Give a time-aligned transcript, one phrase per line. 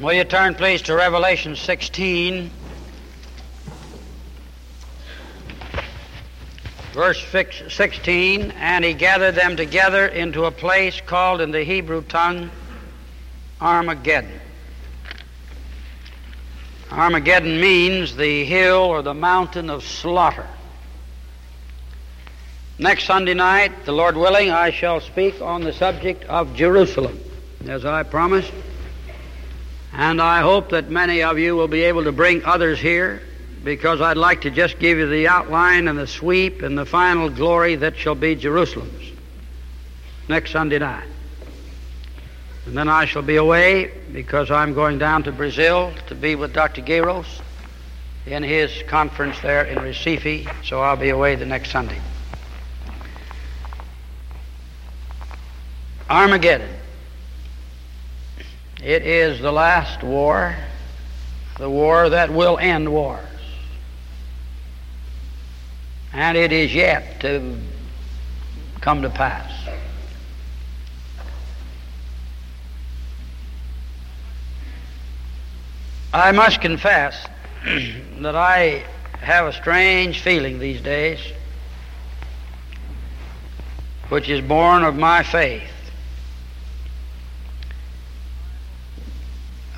[0.00, 2.50] Will you turn, please, to Revelation 16,
[6.94, 7.22] verse
[7.68, 8.50] 16?
[8.52, 12.50] And he gathered them together into a place called in the Hebrew tongue
[13.60, 14.40] Armageddon.
[16.90, 20.46] Armageddon means the hill or the mountain of slaughter.
[22.78, 27.20] Next Sunday night, the Lord willing, I shall speak on the subject of Jerusalem,
[27.66, 28.50] as I promised.
[29.92, 33.22] And I hope that many of you will be able to bring others here
[33.64, 37.28] because I'd like to just give you the outline and the sweep and the final
[37.28, 39.10] glory that shall be Jerusalem's
[40.28, 41.08] next Sunday night.
[42.66, 46.52] And then I shall be away because I'm going down to Brazil to be with
[46.52, 46.82] Dr.
[46.82, 47.40] Gueiros
[48.26, 52.00] in his conference there in Recife, so I'll be away the next Sunday.
[56.08, 56.79] Armageddon.
[58.82, 60.56] It is the last war,
[61.58, 63.26] the war that will end wars.
[66.12, 67.58] And it is yet to
[68.80, 69.52] come to pass.
[76.12, 77.28] I must confess
[78.20, 78.82] that I
[79.20, 81.20] have a strange feeling these days,
[84.08, 85.70] which is born of my faith.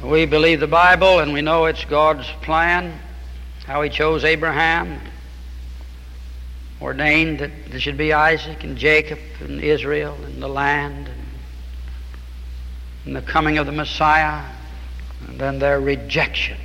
[0.02, 2.98] We believe the Bible and we know it's God's plan,
[3.66, 5.00] how He chose Abraham,
[6.80, 11.08] ordained that there should be Isaac and Jacob and Israel and the land
[13.04, 14.42] and the coming of the Messiah
[15.28, 16.58] and then their rejection.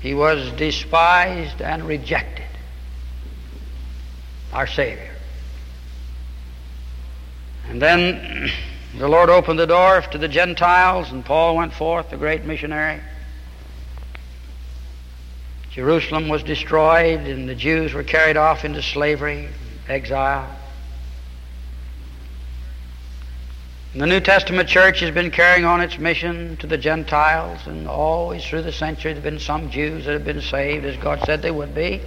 [0.00, 2.46] He was despised and rejected,
[4.50, 5.14] our Savior.
[7.68, 8.50] And then
[8.96, 13.00] The Lord opened the door to the Gentiles, and Paul went forth, the great missionary.
[15.70, 19.48] Jerusalem was destroyed, and the Jews were carried off into slavery,
[19.88, 20.46] exile.
[23.94, 27.88] And the New Testament church has been carrying on its mission to the Gentiles, and
[27.88, 31.20] always through the centuries there have been some Jews that have been saved, as God
[31.24, 32.02] said they would be.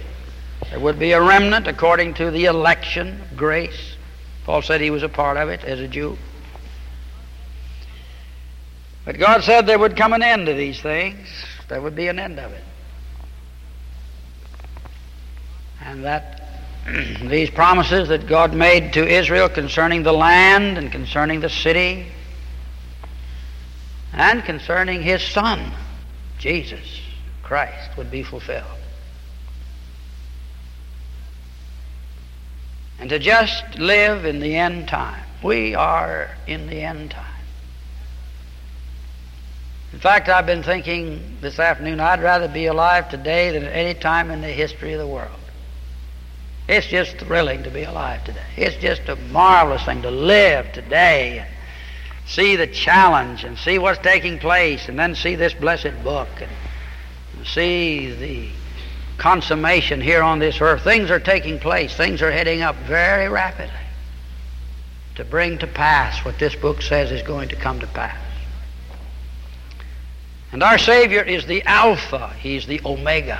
[0.70, 3.96] There would be a remnant according to the election grace.
[4.44, 6.16] Paul said he was a part of it as a Jew.
[9.06, 11.28] But God said there would come an end to these things.
[11.68, 12.64] There would be an end of it.
[15.80, 16.42] And that
[17.22, 22.08] these promises that God made to Israel concerning the land and concerning the city
[24.12, 25.72] and concerning his son,
[26.38, 27.00] Jesus
[27.44, 28.64] Christ, would be fulfilled.
[32.98, 35.22] And to just live in the end time.
[35.44, 37.35] We are in the end time.
[39.96, 43.98] In fact, I've been thinking this afternoon I'd rather be alive today than at any
[43.98, 45.40] time in the history of the world.
[46.68, 48.44] It's just thrilling to be alive today.
[48.58, 51.48] It's just a marvelous thing to live today and
[52.26, 57.46] see the challenge and see what's taking place and then see this blessed book and
[57.46, 58.50] see the
[59.16, 60.84] consummation here on this earth.
[60.84, 61.96] Things are taking place.
[61.96, 63.72] Things are heading up very rapidly
[65.14, 68.25] to bring to pass what this book says is going to come to pass.
[70.56, 73.38] And our Savior is the Alpha, He's the Omega,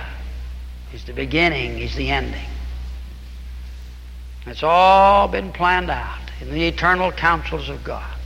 [0.91, 2.45] He's the beginning, He's the ending.
[4.45, 8.19] It's all been planned out in the eternal counsels of God.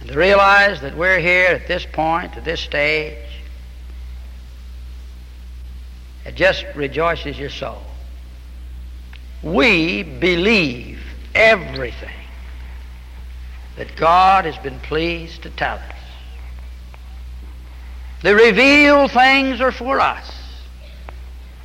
[0.00, 3.18] And to realize that we're here at this point, at this stage,
[6.24, 7.82] it just rejoices your soul.
[9.42, 11.02] We believe
[11.34, 12.08] everything
[13.76, 15.97] that God has been pleased to tell us.
[18.22, 20.30] The revealed things are for us.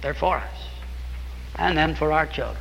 [0.02, 0.68] They're for us.
[1.56, 2.58] And then for our children.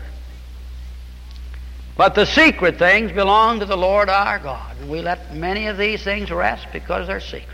[1.97, 4.77] But the secret things belong to the Lord our God.
[4.81, 7.49] And we let many of these things rest because they're secret.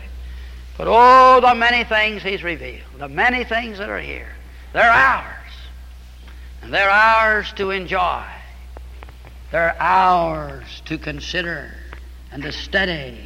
[0.77, 4.29] But oh, the many things He's revealed, the many things that are here,
[4.71, 5.25] they're ours.
[6.61, 8.23] And they're ours to enjoy.
[9.51, 11.71] They're ours to consider
[12.31, 13.17] and to study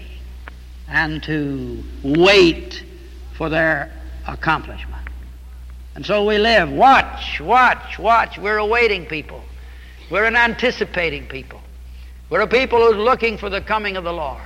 [0.88, 2.84] and to wait
[3.44, 3.92] for their
[4.26, 5.06] accomplishment.
[5.96, 6.72] And so we live.
[6.72, 8.38] Watch, watch, watch.
[8.38, 9.44] We're awaiting people.
[10.10, 11.60] We're an anticipating people.
[12.30, 14.42] We're a people who's looking for the coming of the Lord.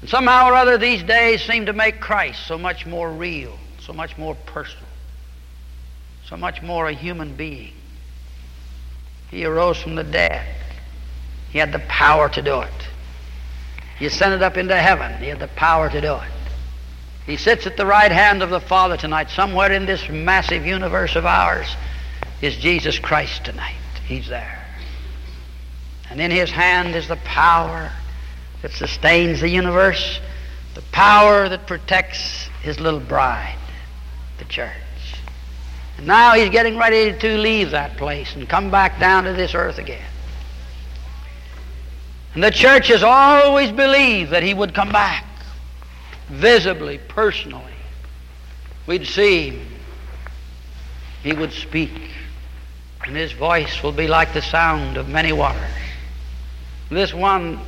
[0.00, 3.92] And somehow or other, these days seem to make Christ so much more real, so
[3.92, 4.88] much more personal,
[6.26, 7.74] so much more a human being.
[9.30, 10.44] He arose from the dead.
[11.52, 12.88] He had the power to do it.
[14.00, 15.16] He ascended up into heaven.
[15.22, 16.39] He had the power to do it.
[17.26, 19.30] He sits at the right hand of the Father tonight.
[19.30, 21.68] Somewhere in this massive universe of ours
[22.40, 23.76] is Jesus Christ tonight.
[24.06, 24.66] He's there.
[26.10, 27.92] And in his hand is the power
[28.62, 30.20] that sustains the universe,
[30.74, 33.56] the power that protects his little bride,
[34.38, 34.72] the church.
[35.98, 39.54] And now he's getting ready to leave that place and come back down to this
[39.54, 40.04] earth again.
[42.34, 45.24] And the church has always believed that he would come back
[46.30, 47.74] visibly, personally.
[48.86, 49.66] We'd see him.
[51.22, 52.10] He would speak.
[53.04, 55.62] And his voice will be like the sound of many waters.
[56.90, 57.60] This one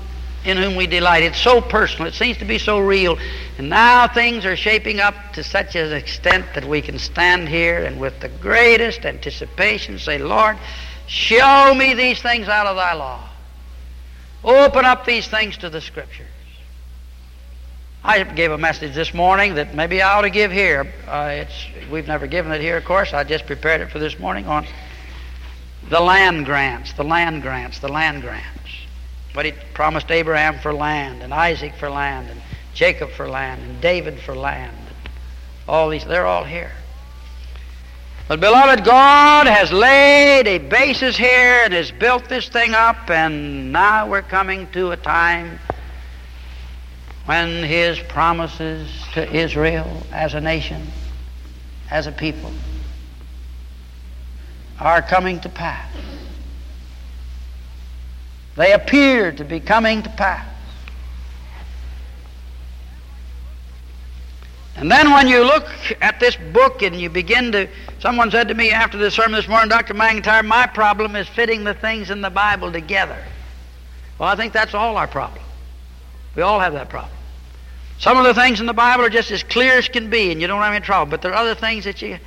[0.44, 1.22] in whom we delight.
[1.22, 2.08] It's so personal.
[2.08, 3.18] It seems to be so real.
[3.58, 7.84] And now things are shaping up to such an extent that we can stand here
[7.84, 10.56] and with the greatest anticipation say, Lord,
[11.06, 13.28] show me these things out of thy law.
[14.44, 16.26] Open up these things to the Scriptures.
[18.04, 20.92] I gave a message this morning that maybe I ought to give here.
[21.06, 21.44] Uh,
[21.88, 23.14] we've never given it here, of course.
[23.14, 24.66] I just prepared it for this morning on
[25.88, 28.48] the land grants, the land grants, the land grants.
[29.32, 32.40] But he promised Abraham for land, and Isaac for land, and
[32.74, 34.76] Jacob for land, and David for land.
[35.68, 36.72] All these, they're all here.
[38.26, 43.70] But, beloved, God has laid a basis here and has built this thing up, and
[43.70, 45.60] now we're coming to a time
[47.26, 50.86] when His promises to Israel as a nation,
[51.90, 52.52] as a people,
[54.80, 55.92] are coming to pass.
[58.56, 60.48] They appear to be coming to pass.
[64.76, 65.68] And then when you look
[66.00, 67.68] at this book and you begin to,
[68.00, 69.94] someone said to me after the sermon this morning, Dr.
[69.94, 73.22] McIntire, my problem is fitting the things in the Bible together.
[74.18, 75.41] Well, I think that's all our problem.
[76.34, 77.12] We all have that problem.
[77.98, 80.40] Some of the things in the Bible are just as clear as can be, and
[80.40, 81.10] you don't have any trouble.
[81.10, 82.18] But there are other things that you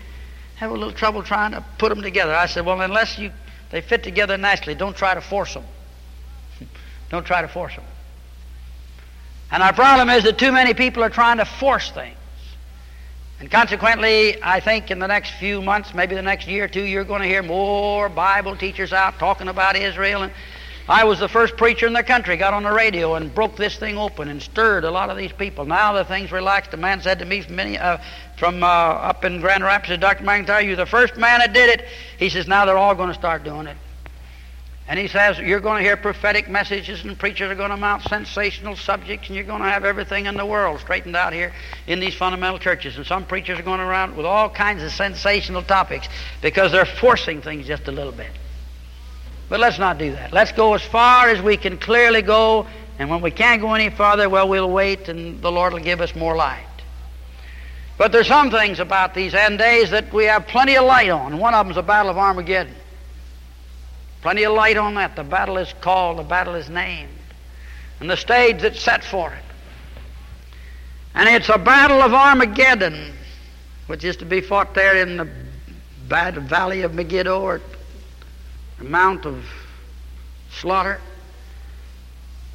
[0.55, 2.33] have a little trouble trying to put them together.
[2.33, 3.31] I said, well, unless you
[3.71, 5.65] they fit together nicely, don't try to force them.
[7.09, 7.83] don't try to force them.
[9.51, 12.17] And our problem is that too many people are trying to force things.
[13.39, 16.83] And consequently, I think in the next few months, maybe the next year or two,
[16.83, 20.23] you're going to hear more Bible teachers out talking about Israel.
[20.23, 20.31] And
[20.87, 23.75] I was the first preacher in the country, got on the radio and broke this
[23.75, 25.65] thing open and stirred a lot of these people.
[25.65, 26.73] Now the thing's relaxed.
[26.75, 27.97] A man said to me from, many, uh,
[28.37, 30.23] from uh, up in Grand Rapids, Dr.
[30.23, 31.87] McIntire, you're the first man that did it.
[32.19, 33.77] He says, now they're all going to start doing it.
[34.87, 38.03] And he says, You're going to hear prophetic messages, and preachers are going to mount
[38.03, 41.53] sensational subjects, and you're going to have everything in the world straightened out here
[41.87, 42.95] in these fundamental churches.
[42.95, 46.07] And some preachers are going around with all kinds of sensational topics
[46.43, 48.29] because they're forcing things just a little bit.
[49.49, 50.33] But let's not do that.
[50.33, 52.65] Let's go as far as we can clearly go,
[52.97, 56.01] and when we can't go any farther, well, we'll wait, and the Lord will give
[56.01, 56.65] us more light.
[57.97, 61.37] But there's some things about these end days that we have plenty of light on.
[61.37, 62.75] One of them's the Battle of Armageddon.
[64.21, 65.15] Plenty of light on that.
[65.15, 67.13] The battle is called, the battle is named,
[67.99, 69.43] and the stage that's set for it.
[71.13, 73.13] And it's a battle of Armageddon,
[73.87, 75.29] which is to be fought there in the
[76.09, 77.61] bad valley of Megiddo, or
[78.77, 79.45] the Mount of
[80.51, 80.99] Slaughter.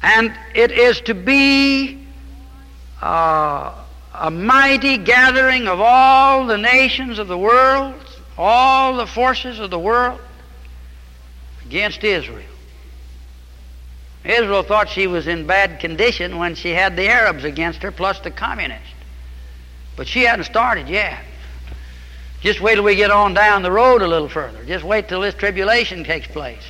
[0.01, 2.05] And it is to be
[3.01, 3.73] uh,
[4.13, 7.95] a mighty gathering of all the nations of the world,
[8.37, 10.19] all the forces of the world
[11.65, 12.43] against Israel.
[14.23, 18.19] Israel thought she was in bad condition when she had the Arabs against her plus
[18.19, 18.93] the communists.
[19.95, 21.23] But she hadn't started yet.
[22.41, 24.65] Just wait till we get on down the road a little further.
[24.65, 26.63] Just wait till this tribulation takes place.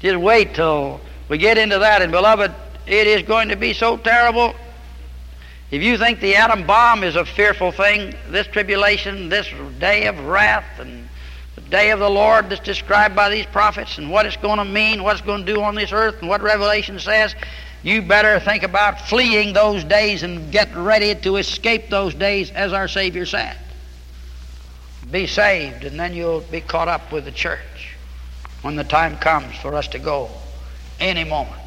[0.00, 2.02] Just wait till we get into that.
[2.02, 2.52] And beloved,
[2.86, 4.54] it is going to be so terrible.
[5.70, 9.48] If you think the atom bomb is a fearful thing, this tribulation, this
[9.78, 11.08] day of wrath and
[11.54, 14.64] the day of the Lord that's described by these prophets and what it's going to
[14.64, 17.34] mean, what it's going to do on this earth, and what Revelation says,
[17.82, 22.72] you better think about fleeing those days and get ready to escape those days as
[22.72, 23.56] our Savior said.
[25.10, 27.94] Be saved, and then you'll be caught up with the church
[28.62, 30.28] when the time comes for us to go
[30.98, 31.62] any moment.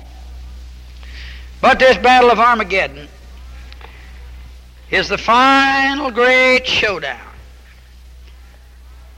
[1.61, 3.07] But this battle of Armageddon
[4.91, 7.19] is the final great showdown.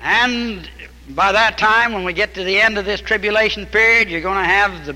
[0.02, 0.70] And
[1.10, 4.38] by that time, when we get to the end of this tribulation period, you're going
[4.38, 4.96] to have the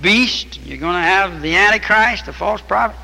[0.00, 2.96] beast, you're going to have the Antichrist, the false prophet.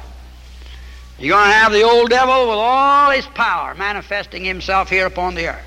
[1.21, 5.35] You're going to have the old devil with all his power manifesting himself here upon
[5.35, 5.67] the earth.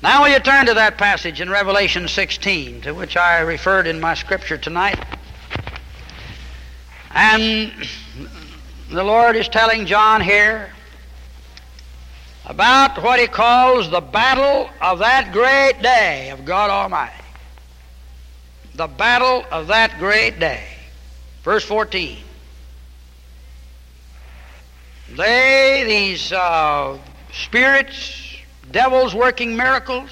[0.00, 3.98] Now, will you turn to that passage in Revelation 16, to which I referred in
[3.98, 5.04] my scripture tonight?
[7.10, 7.72] And
[8.90, 10.70] the Lord is telling John here
[12.46, 17.24] about what he calls the battle of that great day of God Almighty.
[18.76, 20.62] The battle of that great day.
[21.42, 22.29] Verse 14.
[25.16, 26.98] They, these uh,
[27.32, 28.36] spirits,
[28.70, 30.10] devils working miracles,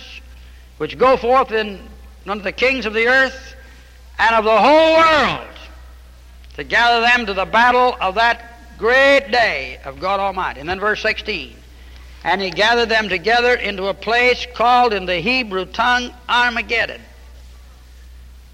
[0.79, 1.81] which go forth in
[2.27, 3.55] unto the kings of the earth
[4.19, 5.49] and of the whole world
[6.57, 10.61] to gather them to the battle of that great day of God Almighty.
[10.61, 11.55] And then verse 16.
[12.25, 17.01] And he gathered them together into a place called in the Hebrew tongue Armageddon.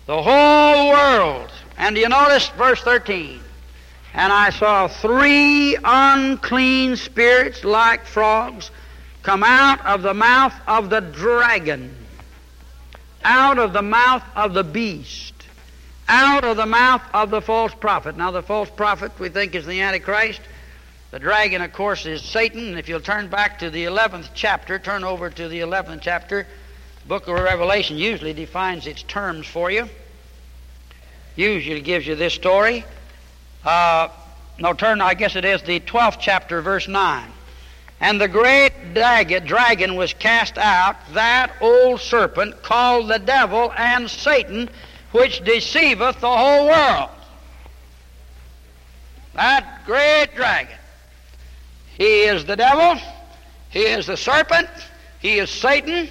[0.06, 1.50] The whole world.
[1.78, 3.40] And you notice verse 13.
[4.14, 8.70] And I saw three unclean spirits like frogs
[9.24, 11.92] come out of the mouth of the dragon,
[13.24, 15.34] out of the mouth of the beast,
[16.08, 18.16] out of the mouth of the false prophet.
[18.16, 20.40] Now, the false prophet we think is the Antichrist.
[21.10, 22.78] The dragon, of course, is Satan.
[22.78, 26.46] If you'll turn back to the 11th chapter, turn over to the 11th chapter,
[27.02, 29.88] the book of Revelation usually defines its terms for you.
[31.34, 32.84] Usually gives you this story.
[33.64, 34.08] Uh,
[34.58, 37.30] no, turn, I guess it is the 12th chapter, verse 9.
[38.00, 44.68] And the great dragon was cast out, that old serpent called the devil and Satan,
[45.12, 47.10] which deceiveth the whole world.
[49.34, 50.76] That great dragon.
[51.96, 53.00] He is the devil,
[53.70, 54.68] he is the serpent,
[55.20, 56.08] he is Satan,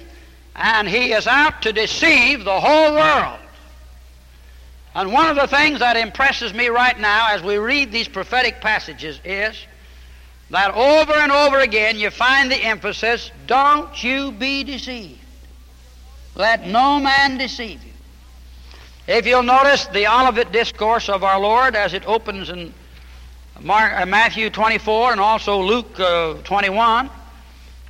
[0.56, 3.38] and he is out to deceive the whole world.
[4.94, 8.60] And one of the things that impresses me right now as we read these prophetic
[8.60, 9.56] passages is
[10.50, 15.18] that over and over again you find the emphasis don't you be deceived.
[16.36, 17.92] Let no man deceive you.
[19.06, 22.72] If you'll notice the Olivet Discourse of our Lord as it opens in
[23.60, 27.10] Mark, uh, Matthew 24 and also Luke uh, 21,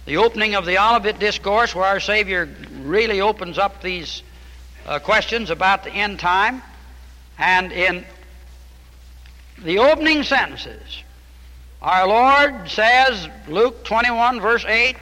[0.07, 2.49] the opening of the Olivet Discourse where our Savior
[2.81, 4.23] really opens up these
[4.87, 6.63] uh, questions about the end time.
[7.39, 8.05] And in
[9.59, 11.03] the opening sentences,
[11.83, 14.97] our Lord says, Luke 21, verse 8,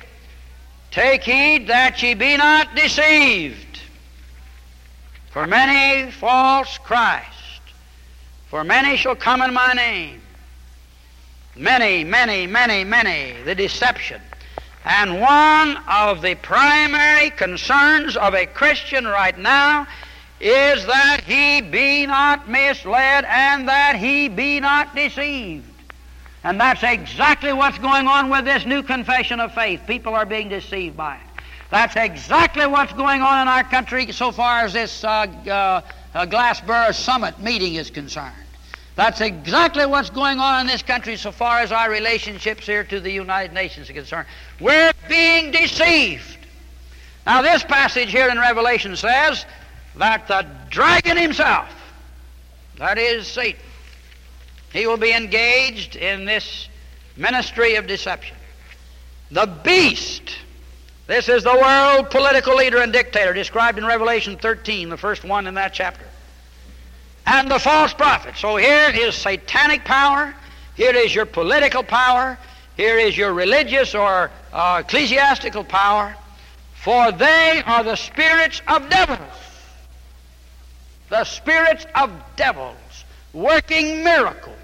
[0.90, 3.80] Take heed that ye be not deceived,
[5.30, 7.62] for many false Christ,
[8.48, 10.20] for many shall come in my name.
[11.56, 14.20] Many, many, many, many, the deception.
[14.84, 19.86] And one of the primary concerns of a Christian right now
[20.42, 25.64] is that he be not misled and that he be not deceived.
[26.42, 29.82] And that's exactly what's going on with this new confession of faith.
[29.86, 31.42] People are being deceived by it.
[31.70, 35.80] That's exactly what's going on in our country so far as this uh, uh,
[36.12, 38.34] uh Glassboro Summit meeting is concerned.
[38.96, 43.00] That's exactly what's going on in this country so far as our relationships here to
[43.00, 44.26] the United Nations are concerned.
[44.60, 46.38] We're being deceived.
[47.24, 49.46] Now, this passage here in Revelation says
[49.96, 51.68] that the dragon himself,
[52.78, 53.60] that is Satan,
[54.72, 56.68] he will be engaged in this
[57.16, 58.36] ministry of deception.
[59.30, 60.34] The beast,
[61.06, 65.46] this is the world political leader and dictator described in Revelation 13, the first one
[65.46, 66.04] in that chapter.
[67.26, 68.36] And the false prophet.
[68.36, 70.34] So here is satanic power,
[70.74, 72.38] here is your political power,
[72.76, 76.16] here is your religious or uh, ecclesiastical power,
[76.82, 79.51] for they are the spirits of devils
[81.12, 83.04] the spirits of devils
[83.34, 84.56] working miracles.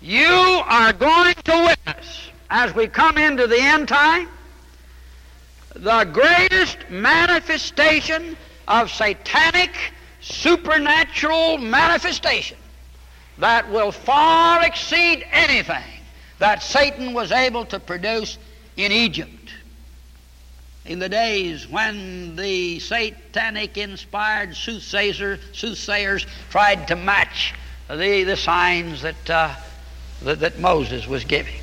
[0.00, 4.28] You are going to witness, as we come into the end time,
[5.74, 8.34] the greatest manifestation
[8.66, 9.72] of satanic,
[10.22, 12.56] supernatural manifestation
[13.36, 16.00] that will far exceed anything
[16.38, 18.38] that Satan was able to produce
[18.78, 19.41] in Egypt
[20.84, 27.54] in the days when the satanic inspired soothsayer, soothsayers tried to match
[27.88, 29.54] the, the signs that, uh,
[30.22, 31.60] that, that Moses was giving.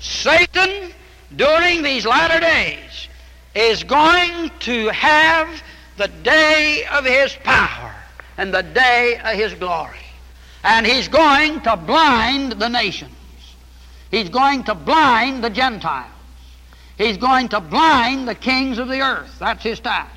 [0.00, 0.92] Satan,
[1.36, 3.08] during these latter days,
[3.54, 5.62] is going to have
[5.98, 7.94] the day of his power
[8.38, 9.98] and the day of his glory.
[10.64, 13.12] And he's going to blind the nations.
[14.10, 16.10] He's going to blind the Gentiles.
[17.00, 19.38] He's going to blind the kings of the earth.
[19.38, 20.14] That's his task.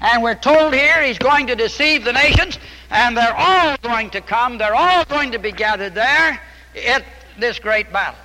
[0.00, 2.56] And we're told here he's going to deceive the nations,
[2.88, 6.40] and they're all going to come, they're all going to be gathered there
[6.86, 7.04] at
[7.36, 8.20] this great battle,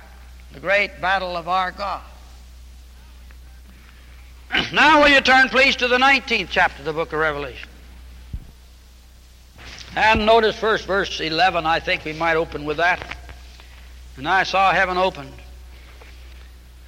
[0.52, 2.02] the great battle of our God.
[4.72, 7.68] now, will you turn, please, to the 19th chapter of the book of Revelation?
[9.96, 11.66] And notice first verse 11.
[11.66, 13.16] I think we might open with that.
[14.16, 15.32] And I saw heaven opened.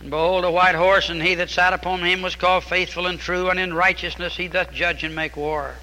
[0.00, 3.19] And behold, a white horse, and he that sat upon him was called faithful and
[3.19, 5.75] true, and in righteousness he doth judge and make war.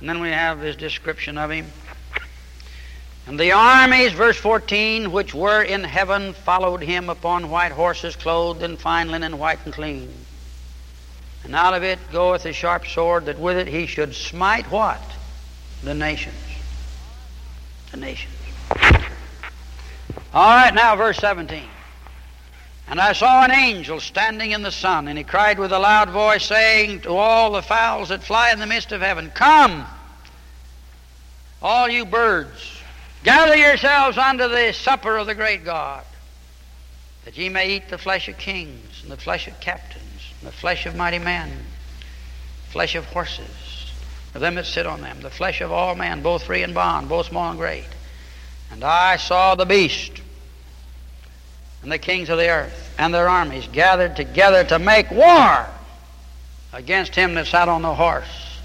[0.00, 1.66] And then we have his description of him.
[3.26, 8.62] And the armies, verse 14, which were in heaven, followed him upon white horses, clothed
[8.62, 10.12] in fine linen, white and clean.
[11.44, 15.00] And out of it goeth a sharp sword, that with it he should smite what?
[15.82, 16.34] The nations.
[17.90, 18.34] The nations.
[20.34, 21.62] All right, now verse 17.
[22.88, 26.10] And I saw an angel standing in the sun, and he cried with a loud
[26.10, 29.86] voice, saying to all the fowls that fly in the midst of heaven, Come,
[31.62, 32.82] all you birds,
[33.24, 36.04] Gather yourselves unto the supper of the great God,
[37.24, 40.52] that ye may eat the flesh of kings, and the flesh of captains, and the
[40.52, 41.50] flesh of mighty men,
[42.70, 43.92] flesh of horses,
[44.34, 47.08] of them that sit on them, the flesh of all men, both free and bond,
[47.08, 47.86] both small and great.
[48.72, 50.21] And I saw the beast
[51.82, 55.66] and the kings of the earth and their armies gathered together to make war
[56.72, 58.58] against him that sat on the horse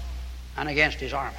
[0.56, 1.36] and against his army.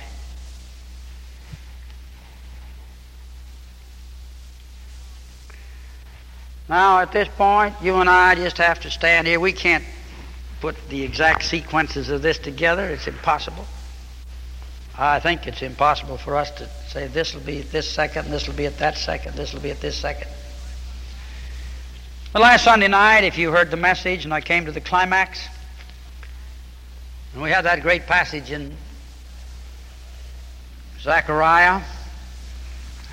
[6.68, 9.40] Now, at this point, you and I just have to stand here.
[9.40, 9.84] We can't
[10.62, 12.88] put the exact sequences of this together.
[12.88, 13.66] It's impossible.
[14.96, 18.48] I think it's impossible for us to say this will be at this second, this
[18.48, 20.30] will be at that second, this will be at this second.
[22.32, 25.48] The last Sunday night, if you heard the message and I came to the climax,
[27.34, 28.78] and we had that great passage in
[31.00, 31.82] Zechariah,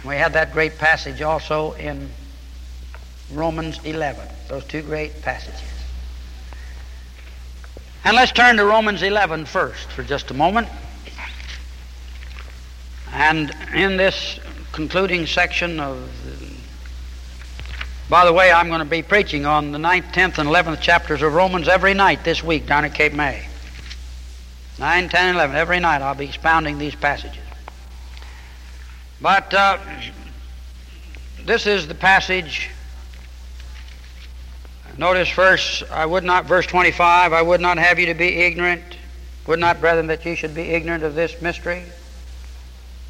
[0.05, 2.11] we had that great passage also in
[3.33, 5.63] Romans 11, those two great passages.
[8.05, 10.69] And let's turn to Romans 11 first for just a moment.
[13.13, 14.39] And in this
[14.73, 16.07] concluding section of,
[18.09, 21.23] by the way, I'm going to be preaching on the 9th, 10th, and 11th chapters
[21.23, 23.47] of Romans every night this week down at Cape May.
[24.79, 27.43] 9, 10, 11, every night I'll be expounding these passages.
[29.21, 29.79] But uh,
[31.45, 32.71] this is the passage
[34.99, 38.83] Notice verse, I would not, verse 25, I would not have you to be ignorant,
[39.47, 41.83] would not, brethren, that you should be ignorant of this mystery,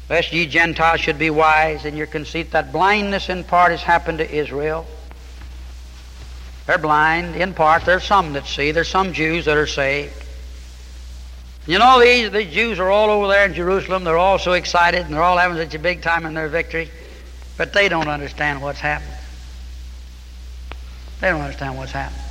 [0.09, 4.19] lest ye Gentiles should be wise in your conceit, that blindness in part has happened
[4.19, 4.85] to Israel.
[6.65, 7.85] They're blind in part.
[7.85, 8.71] There's some that see.
[8.71, 10.13] There's some Jews that are saved.
[11.65, 14.03] You know, these, these Jews are all over there in Jerusalem.
[14.03, 16.89] They're all so excited and they're all having such a big time in their victory.
[17.57, 19.13] But they don't understand what's happened.
[21.19, 22.21] They don't understand what's happened.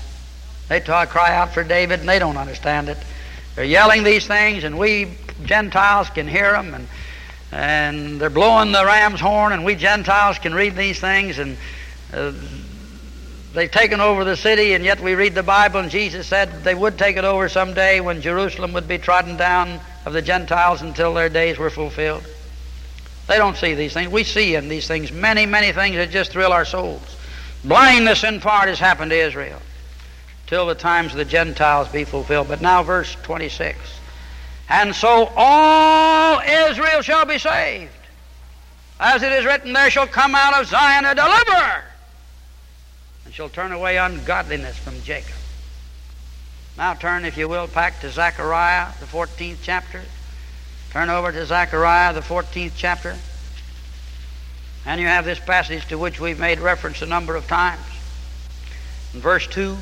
[0.68, 2.98] They talk, cry out for David, and they don't understand it.
[3.54, 6.88] They're yelling these things, and we Gentiles can hear them, and
[7.52, 11.56] and they're blowing the ram's horn, and we Gentiles can read these things, and
[12.12, 12.32] uh,
[13.54, 16.74] they've taken over the city, and yet we read the Bible, and Jesus said they
[16.74, 21.14] would take it over someday when Jerusalem would be trodden down of the Gentiles until
[21.14, 22.24] their days were fulfilled.
[23.26, 24.11] They don't see these things.
[24.11, 27.16] We see in these things many, many things that just thrill our souls.
[27.64, 29.61] Blindness in part has happened to Israel
[30.46, 32.46] till the times of the Gentiles be fulfilled.
[32.48, 33.76] But now, verse 26.
[34.68, 37.92] And so all Israel shall be saved.
[38.98, 41.85] As it is written, there shall come out of Zion a deliverer,
[43.24, 45.35] and shall turn away ungodliness from Jacob.
[46.79, 50.02] Now turn, if you will, back to Zechariah, the 14th chapter.
[50.90, 53.16] Turn over to Zechariah, the 14th chapter.
[54.87, 57.83] And you have this passage to which we've made reference a number of times.
[59.12, 59.76] In verse 2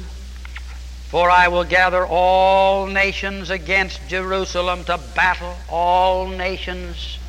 [1.15, 7.21] For I will gather all nations against Jerusalem to battle, all nations.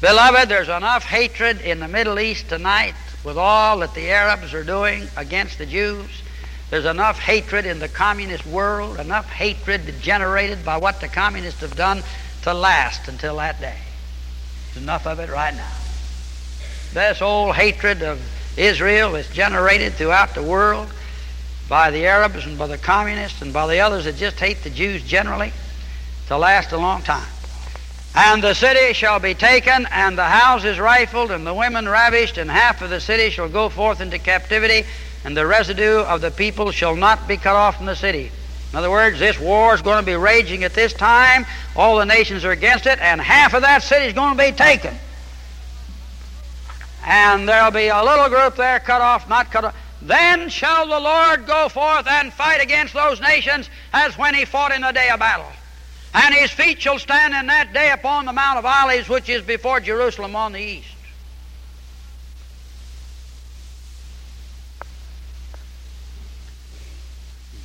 [0.00, 4.64] Beloved, there's enough hatred in the Middle East tonight with all that the Arabs are
[4.64, 6.10] doing against the Jews.
[6.70, 11.76] There's enough hatred in the communist world, enough hatred generated by what the communists have
[11.76, 12.02] done
[12.42, 13.78] to last until that day.
[14.72, 15.72] There's enough of it right now.
[16.92, 18.20] This old hatred of
[18.56, 20.92] Israel is generated throughout the world
[21.68, 24.70] by the Arabs and by the communists and by the others that just hate the
[24.70, 25.52] Jews generally
[26.28, 27.26] to last a long time.
[28.14, 32.48] And the city shall be taken, and the houses rifled, and the women ravished, and
[32.48, 34.86] half of the city shall go forth into captivity,
[35.24, 38.30] and the residue of the people shall not be cut off from the city.
[38.70, 41.44] In other words, this war is going to be raging at this time.
[41.74, 44.52] All the nations are against it, and half of that city is going to be
[44.52, 44.94] taken.
[47.04, 49.76] And there'll be a little group there cut off, not cut off.
[50.04, 54.70] Then shall the Lord go forth and fight against those nations as when he fought
[54.70, 55.50] in the day of battle.
[56.12, 59.42] And his feet shall stand in that day upon the Mount of Olives, which is
[59.42, 60.88] before Jerusalem on the east.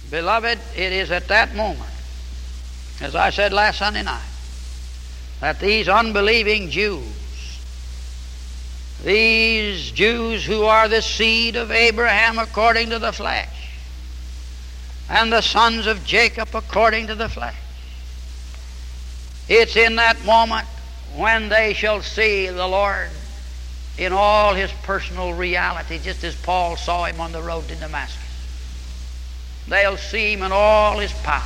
[0.10, 1.92] Beloved, it is at that moment,
[3.02, 4.24] as I said last Sunday night,
[5.42, 7.06] that these unbelieving Jews,
[9.04, 13.50] these Jews who are the seed of Abraham according to the flesh,
[15.10, 17.56] and the sons of Jacob according to the flesh,
[19.48, 20.68] it's in that moment
[21.16, 23.10] when they shall see the Lord
[23.98, 28.18] in all his personal reality, just as Paul saw him on the road to Damascus.
[29.68, 31.44] They'll see him in all his power.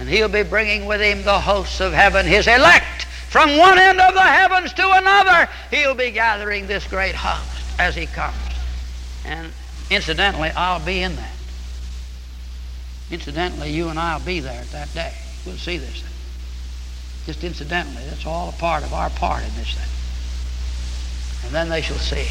[0.00, 4.00] And he'll be bringing with him the hosts of heaven, his elect, from one end
[4.00, 5.48] of the heavens to another.
[5.70, 8.36] He'll be gathering this great host as he comes.
[9.24, 9.52] And
[9.90, 11.32] incidentally, I'll be in that.
[13.10, 15.14] Incidentally, you and I'll be there at that day.
[15.46, 16.12] We'll see this thing.
[17.26, 21.44] Just incidentally, that's all a part of our part in this thing.
[21.46, 22.26] And then they shall see.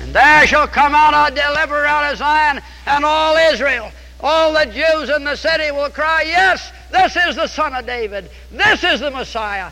[0.00, 4.66] And there shall come out a deliverer out of Zion, and all Israel, all the
[4.66, 8.30] Jews in the city will cry, Yes, this is the Son of David.
[8.50, 9.70] This is the Messiah.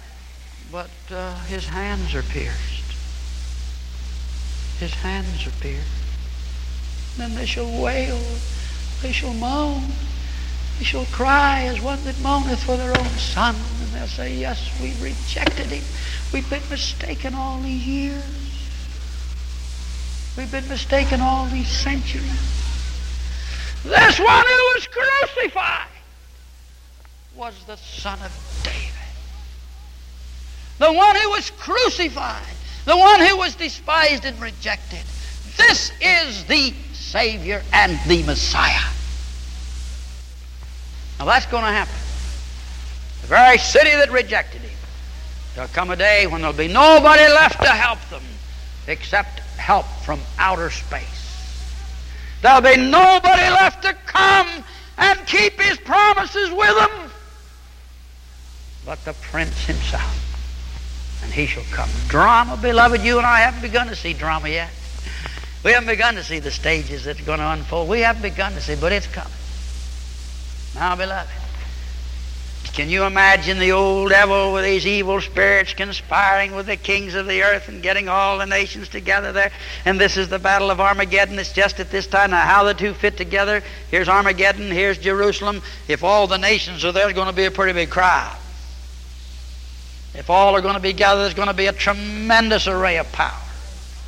[0.71, 2.93] But uh, his hands are pierced.
[4.79, 5.87] His hands are pierced.
[7.17, 8.21] Then they shall wail,
[9.03, 9.83] they shall moan,
[10.79, 13.57] they shall cry as one that moaneth for their own son.
[13.81, 15.85] And they'll say, Yes, we rejected him.
[16.33, 18.25] We've been mistaken all these years.
[20.37, 22.66] We've been mistaken all these centuries.
[23.87, 25.87] This one who was crucified
[27.37, 28.91] was the Son of David.
[30.79, 32.43] The one who was crucified.
[32.85, 35.05] The one who was despised and rejected.
[35.57, 38.91] This is the Savior and the Messiah.
[41.21, 41.95] Now that's going to happen.
[43.23, 44.79] The very city that rejected him.
[45.55, 48.23] There'll come a day when there'll be nobody left to help them
[48.89, 51.26] except help from outer space.
[52.43, 54.65] There'll be nobody left to come
[54.99, 57.07] and keep his promises with them
[58.87, 60.23] but the Prince himself.
[61.23, 61.91] And he shall come.
[62.07, 64.71] Drama, beloved, you and I haven't begun to see drama yet.
[65.65, 67.89] We haven't begun to see the stages that's going to unfold.
[67.89, 69.33] We haven't begun to see, but it's coming.
[70.77, 71.29] Now, beloved,
[72.77, 77.27] can you imagine the old devil with these evil spirits conspiring with the kings of
[77.27, 79.51] the earth and getting all the nations together there?
[79.87, 81.39] And this is the battle of Armageddon.
[81.39, 82.33] It's just at this time.
[82.33, 83.63] Now, how the two fit together?
[83.91, 85.63] Here's Armageddon, here's Jerusalem.
[85.89, 88.37] If all the nations are there, there's going to be a pretty big crowd.
[90.15, 93.11] If all are going to be gathered, there's going to be a tremendous array of
[93.11, 93.41] power.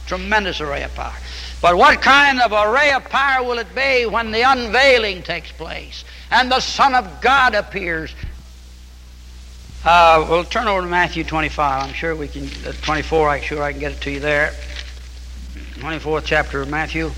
[0.06, 1.16] Tremendous array of power.
[1.62, 6.04] But what kind of array of power will it be when the unveiling takes place
[6.30, 8.14] and the Son of God appears
[9.88, 11.82] uh, we'll turn over to Matthew 25.
[11.82, 14.52] I'm sure we can, uh, 24, I'm sure I can get it to you there.
[15.76, 17.10] 24th chapter of Matthew.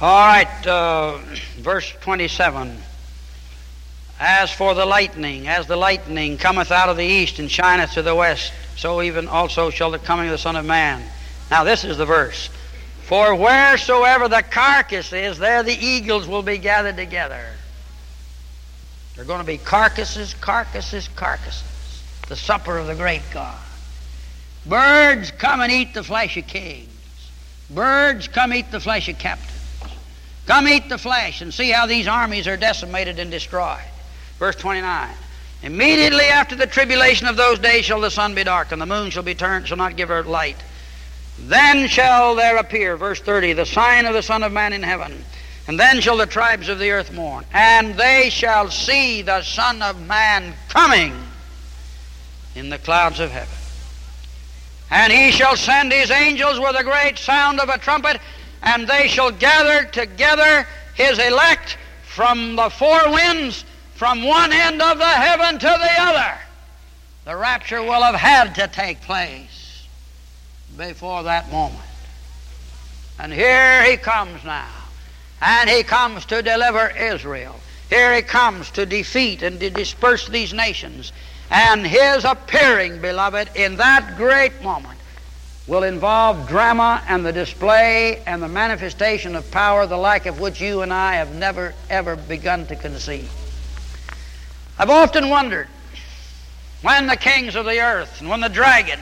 [0.00, 1.18] All right, uh,
[1.56, 2.80] verse 27.
[4.20, 8.02] As for the lightning, as the lightning cometh out of the east and shineth to
[8.02, 11.02] the west, so even also shall the coming of the Son of Man.
[11.50, 12.48] Now, this is the verse.
[13.02, 17.44] For wheresoever the carcass is, there the eagles will be gathered together.
[19.20, 22.02] There are going to be carcasses, carcasses, carcasses.
[22.28, 23.60] The supper of the great God.
[24.64, 26.88] Birds come and eat the flesh of kings.
[27.68, 29.60] Birds come eat the flesh of captains.
[30.46, 33.84] Come eat the flesh and see how these armies are decimated and destroyed.
[34.38, 35.10] Verse 29.
[35.64, 39.10] Immediately after the tribulation of those days shall the sun be dark, and the moon
[39.10, 40.56] shall be turned, shall not give her light.
[41.38, 45.22] Then shall there appear, verse 30, the sign of the Son of Man in heaven.
[45.66, 49.82] And then shall the tribes of the earth mourn, and they shall see the Son
[49.82, 51.14] of Man coming
[52.54, 53.54] in the clouds of heaven.
[54.90, 58.20] And he shall send his angels with a great sound of a trumpet,
[58.62, 64.98] and they shall gather together his elect from the four winds, from one end of
[64.98, 66.38] the heaven to the other.
[67.24, 69.86] The rapture will have had to take place
[70.76, 71.78] before that moment.
[73.18, 74.79] And here he comes now.
[75.40, 77.58] And he comes to deliver Israel.
[77.88, 81.12] Here he comes to defeat and to disperse these nations.
[81.50, 84.98] And his appearing, beloved, in that great moment
[85.66, 90.60] will involve drama and the display and the manifestation of power, the like of which
[90.60, 93.30] you and I have never, ever begun to conceive.
[94.78, 95.68] I've often wondered
[96.82, 99.00] when the kings of the earth and when the dragon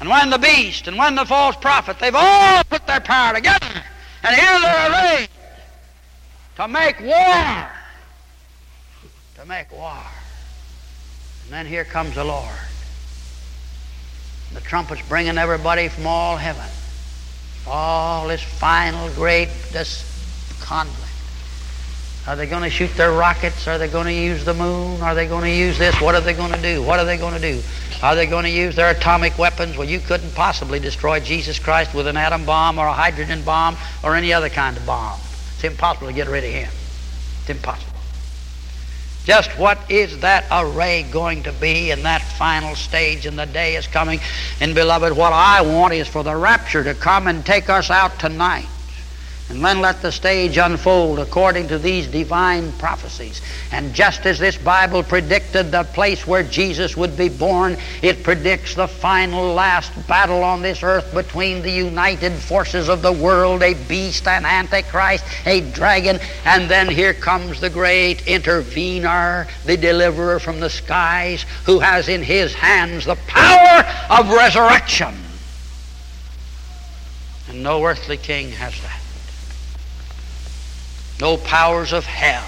[0.00, 3.84] and when the beast, and when the false prophet, they've all put their power together.
[4.24, 5.28] And here they're arrayed
[6.56, 7.70] to make war.
[9.34, 9.98] To make war.
[11.44, 12.54] And then here comes the Lord.
[14.54, 16.64] The trumpet's bringing everybody from all heaven.
[17.66, 20.04] All this final great this
[20.62, 21.03] conflict.
[22.26, 23.68] Are they going to shoot their rockets?
[23.68, 25.02] Are they going to use the moon?
[25.02, 26.00] Are they going to use this?
[26.00, 26.82] What are they going to do?
[26.82, 27.60] What are they going to do?
[28.02, 29.76] Are they going to use their atomic weapons?
[29.76, 33.76] Well, you couldn't possibly destroy Jesus Christ with an atom bomb or a hydrogen bomb
[34.02, 35.20] or any other kind of bomb.
[35.54, 36.70] It's impossible to get rid of him.
[37.40, 37.92] It's impossible.
[39.24, 43.26] Just what is that array going to be in that final stage?
[43.26, 44.20] And the day is coming.
[44.60, 48.18] And beloved, what I want is for the rapture to come and take us out
[48.18, 48.68] tonight.
[49.50, 53.42] And then let the stage unfold according to these divine prophecies.
[53.72, 58.74] And just as this Bible predicted the place where Jesus would be born, it predicts
[58.74, 63.74] the final last battle on this earth between the united forces of the world, a
[63.86, 70.58] beast, an antichrist, a dragon, and then here comes the great intervener, the deliverer from
[70.58, 75.14] the skies, who has in his hands the power of resurrection.
[77.50, 78.93] And no earthly king has that.
[81.20, 82.44] No powers of hell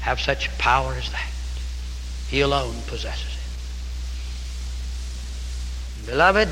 [0.00, 1.30] have such power as that.
[2.28, 3.26] He alone possesses
[6.04, 6.10] it.
[6.10, 6.48] Beloved,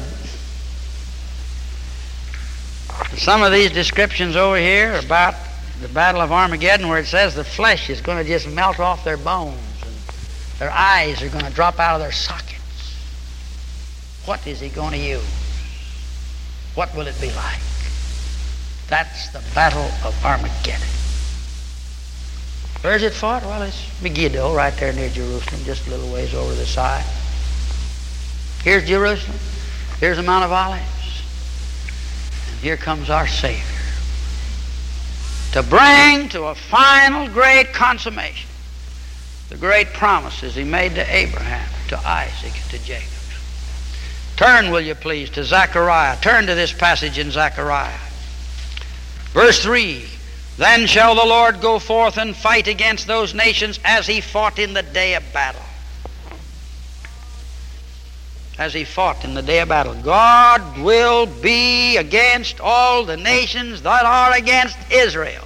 [3.16, 5.34] some of these descriptions over here about
[5.80, 9.04] the Battle of Armageddon, where it says the flesh is going to just melt off
[9.04, 9.94] their bones and
[10.58, 12.96] their eyes are going to drop out of their sockets.
[14.24, 15.22] What is he going to use?
[16.74, 17.60] What will it be like?
[18.94, 20.86] That's the Battle of Armageddon.
[22.80, 23.42] Where's it fought?
[23.42, 27.04] Well, it's Megiddo, right there near Jerusalem, just a little ways over the side.
[28.62, 29.36] Here's Jerusalem.
[29.98, 31.24] Here's the Mount of Olives.
[32.52, 33.64] And here comes our Savior
[35.54, 38.48] to bring to a final great consummation
[39.48, 43.08] the great promises he made to Abraham, to Isaac, and to Jacob.
[44.36, 46.16] Turn, will you please, to Zechariah.
[46.20, 48.03] Turn to this passage in Zechariah.
[49.34, 50.06] Verse 3
[50.56, 54.72] Then shall the Lord go forth and fight against those nations as he fought in
[54.72, 55.60] the day of battle.
[58.56, 59.94] As he fought in the day of battle.
[59.94, 65.44] God will be against all the nations that are against Israel,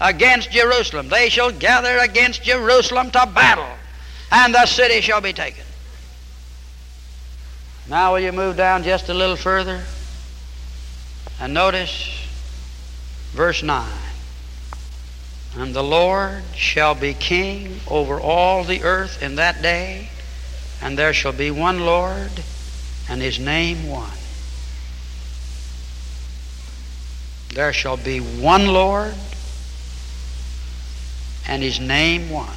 [0.00, 1.08] against Jerusalem.
[1.08, 3.66] They shall gather against Jerusalem to battle,
[4.30, 5.64] and the city shall be taken.
[7.88, 9.82] Now, will you move down just a little further?
[11.40, 12.19] And notice
[13.32, 13.86] Verse 9
[15.56, 20.08] And the Lord shall be king over all the earth in that day,
[20.82, 22.42] and there shall be one Lord,
[23.08, 24.10] and his name one.
[27.54, 29.14] There shall be one Lord,
[31.46, 32.56] and his name one.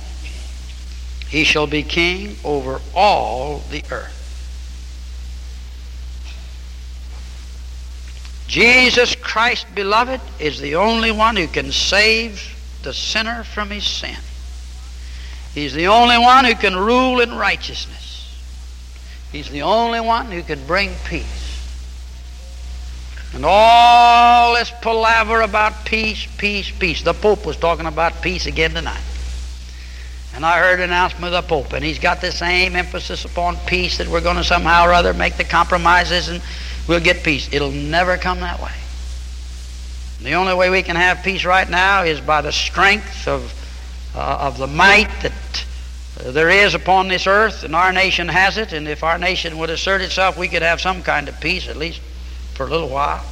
[1.29, 4.22] He shall be king over all the earth.
[8.53, 14.19] Jesus Christ, beloved, is the only one who can save the sinner from his sin.
[15.55, 18.31] He's the only one who can rule in righteousness.
[19.31, 21.25] He's the only one who can bring peace.
[23.33, 27.01] And all this palaver about peace, peace, peace.
[27.01, 29.01] The Pope was talking about peace again tonight.
[30.35, 33.57] And I heard an announcement of the Pope, and he's got the same emphasis upon
[33.65, 36.39] peace that we're going to somehow or other make the compromises and
[36.87, 37.49] we'll get peace.
[37.51, 38.71] It'll never come that way.
[40.21, 43.53] The only way we can have peace right now is by the strength of,
[44.15, 45.65] uh, of the might that
[46.19, 48.71] uh, there is upon this earth, and our nation has it.
[48.71, 51.75] And if our nation would assert itself, we could have some kind of peace, at
[51.75, 51.99] least
[52.53, 53.25] for a little while.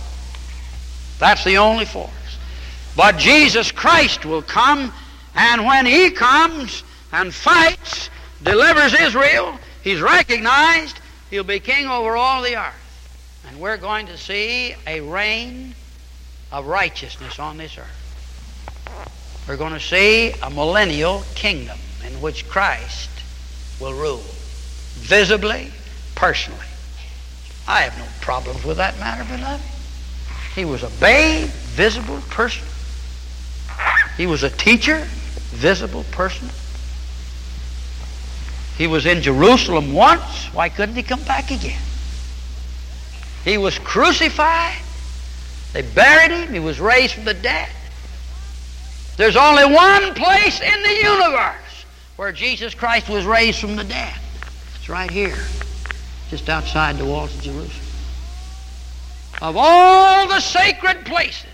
[1.17, 2.11] That's the only force.
[2.97, 4.91] But Jesus Christ will come,
[5.35, 6.83] and when He comes
[7.13, 8.09] and fights,
[8.43, 12.80] delivers Israel, He's recognized, He'll be king over all the earth.
[13.61, 15.75] We're going to see a reign
[16.51, 19.45] of righteousness on this earth.
[19.47, 23.11] We're going to see a millennial kingdom in which Christ
[23.79, 24.23] will rule
[24.95, 25.69] visibly,
[26.15, 26.65] personally.
[27.67, 29.63] I have no problems with that matter, beloved.
[30.55, 32.65] He was a babe, visible person.
[34.17, 35.05] He was a teacher,
[35.51, 36.49] visible person.
[38.79, 40.47] He was in Jerusalem once.
[40.51, 41.79] Why couldn't he come back again?
[43.43, 44.77] He was crucified.
[45.73, 46.53] They buried him.
[46.53, 47.69] He was raised from the dead.
[49.17, 54.13] There's only one place in the universe where Jesus Christ was raised from the dead.
[54.75, 55.37] It's right here.
[56.29, 57.87] just outside the walls of Jerusalem.
[59.41, 61.45] Of all the sacred places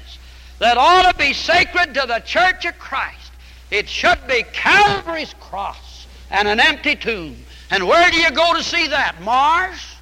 [0.59, 3.31] that ought to be sacred to the church of Christ,
[3.71, 7.37] it should be Calvary's cross and an empty tomb.
[7.69, 9.21] And where do you go to see that?
[9.21, 9.95] Mars?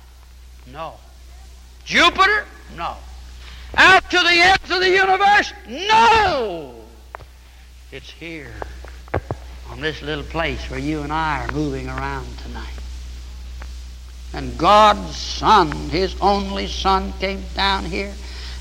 [0.71, 0.95] No.
[1.85, 2.45] Jupiter?
[2.75, 2.97] No.
[3.77, 5.53] Out to the ends of the universe?
[5.67, 6.73] No.
[7.91, 8.53] It's here
[9.69, 12.73] on this little place where you and I are moving around tonight.
[14.33, 18.13] And God's Son, His only Son, came down here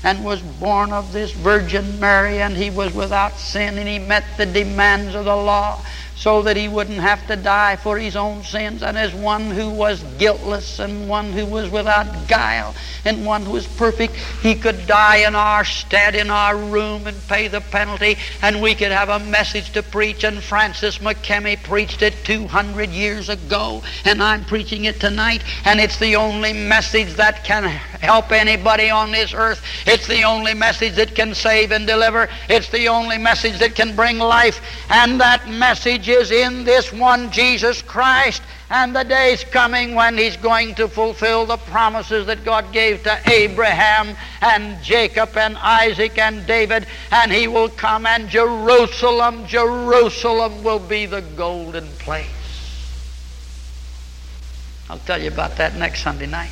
[0.03, 4.23] and was born of this Virgin Mary, and He was without sin, and He met
[4.37, 5.83] the demands of the law
[6.15, 9.69] so that he wouldn't have to die for his own sins, and as one who
[9.69, 12.73] was guiltless and one who was without guile
[13.03, 17.27] and one who was perfect, he could die in our stead in our room and
[17.27, 20.23] pay the penalty, and we could have a message to preach.
[20.23, 25.99] And Francis Makemie preached it 200 years ago, and I'm preaching it tonight, and it's
[25.99, 29.61] the only message that can help anybody on this earth.
[29.85, 32.29] It's the only message that can save and deliver.
[32.49, 37.31] It's the only message that can bring life, and that message is in this one
[37.31, 38.41] Jesus Christ.
[38.69, 43.19] And the day's coming when he's going to fulfill the promises that God gave to
[43.29, 46.87] Abraham and Jacob and Isaac and David.
[47.11, 52.27] And he will come and Jerusalem, Jerusalem will be the golden place.
[54.89, 56.51] I'll tell you about that next Sunday night.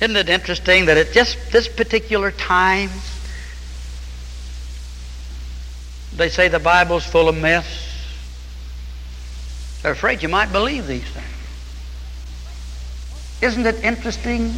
[0.00, 2.90] Isn't it interesting that at just this particular time,
[6.16, 7.82] they say the Bible's full of myths.
[9.82, 11.26] They're afraid you might believe these things.
[13.42, 14.54] Isn't it interesting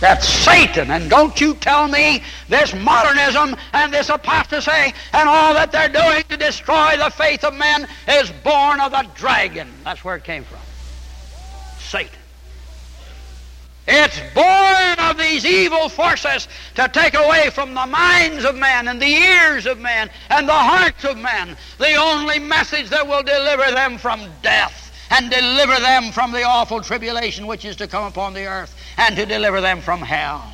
[0.00, 5.70] that Satan, and don't you tell me this modernism and this apostasy and all that
[5.70, 9.68] they're doing to destroy the faith of men is born of the dragon.
[9.84, 10.58] That's where it came from.
[11.78, 12.21] Satan.
[13.86, 19.02] It's born of these evil forces to take away from the minds of men and
[19.02, 23.72] the ears of men and the hearts of men the only message that will deliver
[23.72, 28.34] them from death and deliver them from the awful tribulation which is to come upon
[28.34, 30.52] the earth and to deliver them from hell.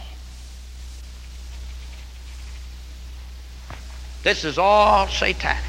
[4.22, 5.67] This is all satanic.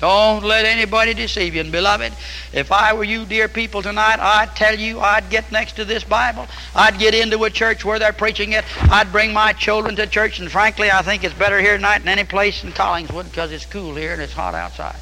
[0.00, 1.60] Don't let anybody deceive you.
[1.60, 2.12] And beloved,
[2.52, 6.04] if I were you, dear people, tonight, I'd tell you I'd get next to this
[6.04, 6.46] Bible.
[6.74, 8.64] I'd get into a church where they're preaching it.
[8.92, 10.38] I'd bring my children to church.
[10.38, 13.66] And frankly, I think it's better here tonight than any place in Collingswood because it's
[13.66, 14.96] cool here and it's hot outside.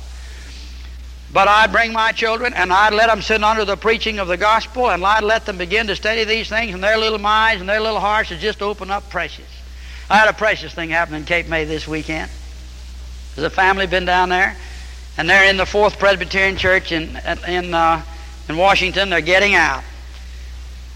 [1.30, 4.38] But I'd bring my children and I'd let them sit under the preaching of the
[4.38, 7.68] gospel and I'd let them begin to study these things and their little minds and
[7.68, 9.44] their little hearts would just open up precious.
[10.08, 12.30] I had a precious thing happen in Cape May this weekend.
[13.34, 14.56] There's a family been down there
[15.16, 18.02] and they're in the Fourth Presbyterian Church in in uh,
[18.48, 19.10] in Washington.
[19.10, 19.82] They're getting out.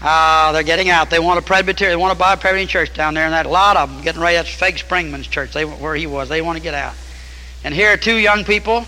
[0.01, 1.09] Uh, they're getting out.
[1.09, 1.97] They want a Presbyterian.
[1.97, 4.03] They want to buy a Presbyterian church down there, and that a lot of them
[4.03, 4.37] getting ready.
[4.37, 5.53] That's Fig Springman's church.
[5.53, 6.29] They where he was.
[6.29, 6.95] They want to get out.
[7.63, 8.85] And here are two young people,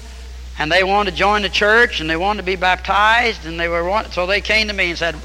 [0.57, 3.67] and they want to join the church, and they want to be baptized, and they
[3.67, 5.15] were want, so they came to me and said,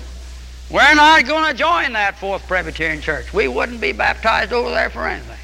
[0.70, 3.32] "We're not going to join that Fourth Presbyterian church.
[3.32, 5.38] We wouldn't be baptized over there for anything."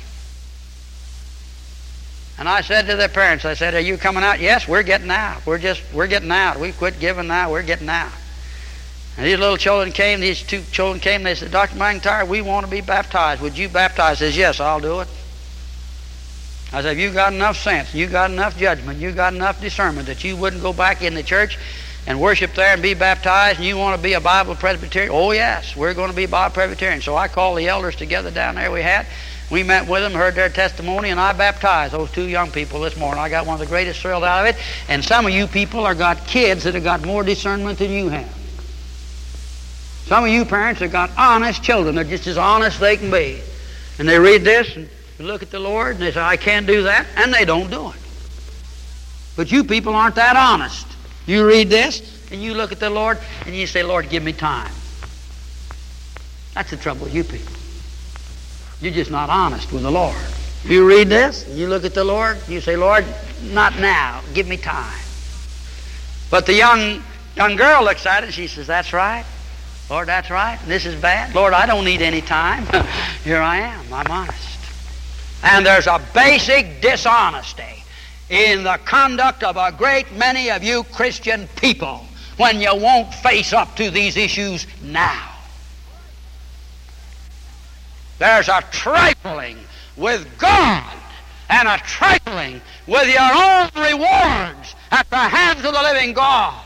[2.39, 4.41] And I said to their parents, I said, Are you coming out?
[4.41, 5.47] Yes, we're getting out.
[5.47, 6.59] We're just, we're getting out.
[6.59, 7.51] We quit giving now.
[7.51, 8.13] We're getting out.
[9.17, 11.77] And these little children came, these two children came, they said, Dr.
[11.77, 13.41] McIntire, we want to be baptized.
[13.43, 14.17] Would you baptize?
[14.17, 15.09] I says, Yes, I'll do it.
[16.73, 20.25] I said, You got enough sense, you got enough judgment, you got enough discernment that
[20.25, 21.57] you wouldn't go back in the church
[22.07, 25.13] and worship there and be baptized, and you want to be a Bible Presbyterian?
[25.15, 27.01] Oh, yes, we're going to be Bible Presbyterian.
[27.01, 29.07] So I called the elders together down there we had.
[29.51, 32.97] We met with them, heard their testimony, and I baptized those two young people this
[32.97, 33.21] morning.
[33.21, 34.61] I got one of the greatest thrills out of it.
[34.89, 38.09] And some of you people are got kids that have got more discernment than you
[38.09, 38.33] have.
[40.07, 41.95] Some of you parents have got honest children.
[41.95, 43.41] They're just as honest as they can be.
[43.99, 46.83] And they read this and look at the Lord and they say, I can't do
[46.85, 47.97] that, and they don't do it.
[49.37, 50.87] But you people aren't that honest.
[51.27, 54.33] You read this and you look at the Lord and you say, Lord, give me
[54.33, 54.73] time.
[56.55, 57.53] That's the trouble with you people.
[58.85, 60.15] You're just not honest with the Lord.
[60.63, 63.07] You read this, you look at the Lord, you say, Lord,
[63.45, 64.21] not now.
[64.35, 65.01] Give me time.
[66.31, 67.03] But the young
[67.35, 69.25] young girl looks at it, she says, That's right.
[69.89, 70.59] Lord, that's right.
[70.67, 71.35] This is bad.
[71.35, 72.67] Lord, I don't need any time.
[73.25, 73.91] Here I am.
[73.91, 74.59] I'm honest.
[75.43, 77.85] And there's a basic dishonesty
[78.29, 82.05] in the conduct of a great many of you Christian people
[82.37, 85.34] when you won't face up to these issues now.
[88.19, 89.59] There's a trifling
[89.97, 90.93] with God
[91.49, 96.63] and a trifling with your own rewards at the hands of the living God.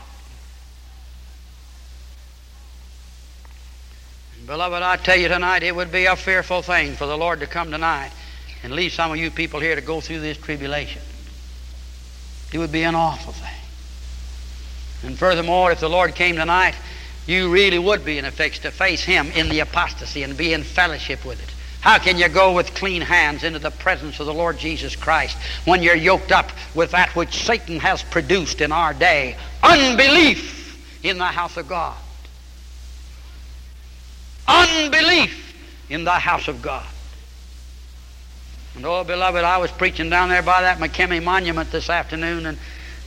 [4.37, 7.39] And beloved, I tell you tonight, it would be a fearful thing for the Lord
[7.39, 8.11] to come tonight
[8.63, 11.01] and leave some of you people here to go through this tribulation.
[12.51, 13.49] It would be an awful thing.
[15.03, 16.75] And furthermore, if the Lord came tonight
[17.29, 20.53] you really would be in a fix to face Him in the apostasy and be
[20.53, 21.53] in fellowship with it.
[21.81, 25.37] How can you go with clean hands into the presence of the Lord Jesus Christ
[25.63, 29.37] when you're yoked up with that which Satan has produced in our day?
[29.63, 31.95] Unbelief in the house of God.
[34.47, 35.55] Unbelief
[35.89, 36.85] in the house of God.
[38.75, 42.57] And oh, beloved, I was preaching down there by that Makemie Monument this afternoon, and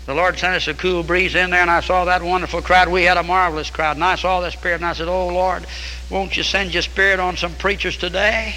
[0.07, 2.89] the Lord sent us a cool breeze in there, and I saw that wonderful crowd.
[2.89, 5.65] We had a marvelous crowd, and I saw the Spirit, and I said, Oh, Lord,
[6.11, 8.57] won't you send your Spirit on some preachers today?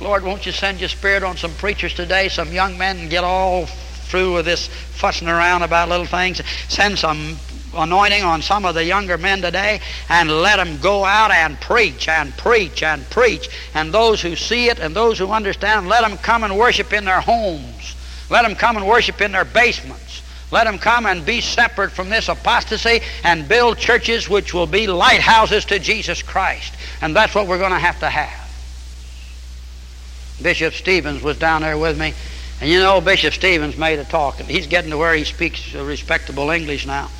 [0.00, 3.24] Lord, won't you send your Spirit on some preachers today, some young men, and get
[3.24, 6.40] all through with this fussing around about little things?
[6.68, 7.38] Send some
[7.76, 12.08] anointing on some of the younger men today and let them go out and preach
[12.08, 13.48] and preach and preach.
[13.74, 17.04] And those who see it and those who understand, let them come and worship in
[17.04, 17.96] their homes.
[18.30, 20.03] Let them come and worship in their basements.
[20.54, 24.86] Let them come and be separate from this apostasy and build churches which will be
[24.86, 26.72] lighthouses to Jesus Christ.
[27.02, 28.40] And that's what we're going to have to have.
[30.40, 32.14] Bishop Stevens was down there with me.
[32.60, 34.36] And you know, Bishop Stevens made a talk.
[34.42, 37.10] He's getting to where he speaks respectable English now.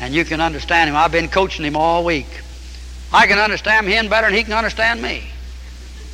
[0.00, 0.96] And you can understand him.
[0.96, 2.40] I've been coaching him all week.
[3.12, 5.30] I can understand him better than he can understand me.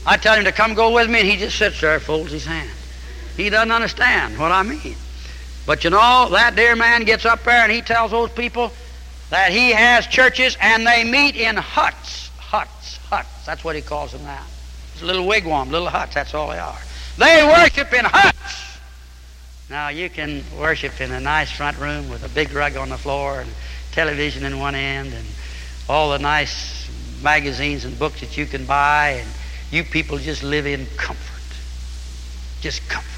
[0.05, 2.45] I tell him to come go with me, and he just sits there, folds his
[2.45, 2.69] hand.
[3.35, 4.97] He doesn't understand what I mean.
[5.67, 8.73] But you know, that dear man gets up there and he tells those people
[9.31, 12.31] that he has churches and they meet in huts.
[12.39, 13.47] Huts, huts.
[13.47, 14.45] That's what he calls them now.
[14.93, 16.15] It's a little wigwam, little huts.
[16.15, 16.79] That's all they are.
[17.17, 18.79] They worship in huts.
[19.71, 22.99] Now, you can worship in a nice front room with a big rug on the
[22.99, 23.51] floor and
[23.93, 25.27] television in one end and
[25.89, 26.91] all the nice
[27.23, 29.29] magazines and books that you can buy, and
[29.71, 31.57] you people just live in comfort.
[32.61, 33.14] Just comfort.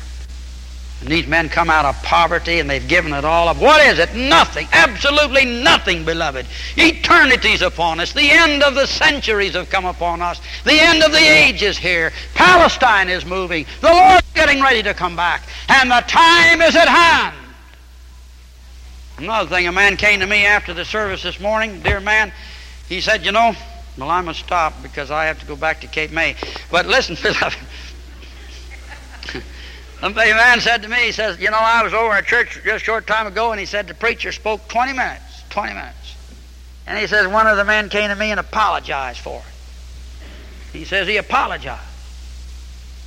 [1.00, 3.58] And these men come out of poverty and they've given it all up.
[3.58, 4.14] What is it?
[4.14, 4.66] Nothing.
[4.72, 6.46] Absolutely nothing, beloved.
[6.76, 8.12] Eternity's upon us.
[8.12, 10.40] The end of the centuries have come upon us.
[10.64, 12.12] The end of the age is here.
[12.34, 13.66] Palestine is moving.
[13.82, 15.42] The Lord's getting ready to come back.
[15.68, 17.36] And the time is at hand.
[19.18, 22.32] Another thing, a man came to me after the service this morning, dear man.
[22.88, 23.54] He said, You know,
[23.98, 26.36] well, I must stop because I have to go back to Cape May.
[26.70, 27.56] But listen, beloved.
[30.02, 32.82] A man said to me, he says, You know, I was over at church just
[32.82, 35.42] a short time ago, and he said the preacher spoke 20 minutes.
[35.50, 36.14] 20 minutes.
[36.86, 40.78] And he says, One of the men came to me and apologized for it.
[40.78, 41.80] He says he apologized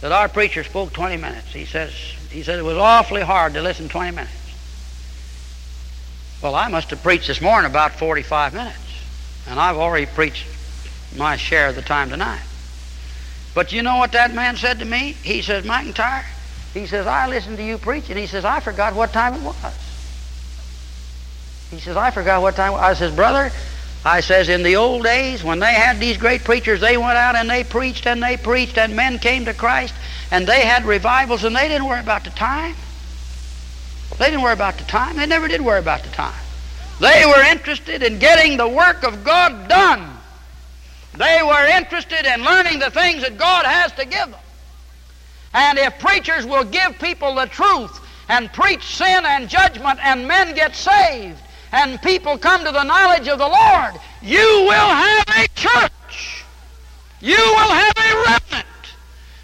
[0.02, 1.54] that our preacher spoke 20 minutes.
[1.54, 1.92] He says,
[2.30, 4.34] he said it was awfully hard to listen 20 minutes.
[6.42, 8.78] Well, I must have preached this morning about 45 minutes,
[9.48, 10.46] and I've already preached
[11.18, 12.42] my share of the time tonight.
[13.54, 15.18] But you know what that man said to me?
[15.22, 16.24] He says, McIntire,
[16.74, 19.42] he says, I listened to you preach, and he says, I forgot what time it
[19.42, 19.56] was.
[21.72, 23.52] He says, I forgot what time I says, brother,
[24.06, 27.36] I says, in the old days, when they had these great preachers, they went out
[27.36, 29.94] and they preached and they preached, and men came to Christ,
[30.32, 32.76] and they had revivals, and they didn't worry about the time.
[34.18, 35.18] They didn't worry about the time.
[35.18, 36.40] They never did worry about the time.
[37.00, 40.10] They were interested in getting the work of God done.
[41.18, 44.40] They were interested in learning the things that God has to give them.
[45.54, 50.54] And if preachers will give people the truth and preach sin and judgment and men
[50.54, 51.40] get saved
[51.72, 56.46] and people come to the knowledge of the Lord, you will have a church.
[57.22, 58.68] You will have a remnant.